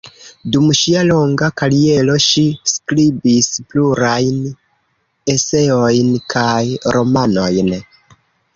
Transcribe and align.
Dum 0.53 0.63
ŝia 0.77 1.01
longa 1.09 1.49
kariero 1.61 2.15
ŝi 2.27 2.45
skribis 2.71 3.51
plurajn 3.75 4.41
eseojn 5.37 6.11
kaj 6.37 6.67
romanojn. 6.97 7.75